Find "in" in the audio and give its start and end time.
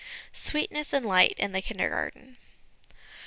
1.37-1.51